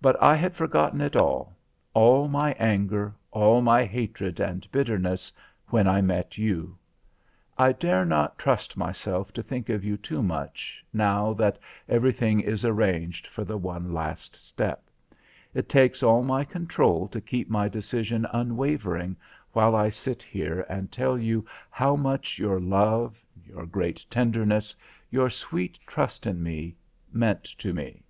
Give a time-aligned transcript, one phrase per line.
[0.00, 1.58] But I had forgotten it all
[1.92, 5.30] all my anger, all my hatred and bitterness,
[5.66, 6.78] when I met you.
[7.58, 12.64] I dare not trust myself to think of you too much, now that everything is
[12.64, 14.84] arranged for the one last step.
[15.52, 19.18] It takes all my control to keep my decision unwavering
[19.52, 24.74] while I sit here and tell you how much your love, your great tenderness,
[25.10, 26.74] your sweet trust in me,
[27.12, 28.02] meant to me.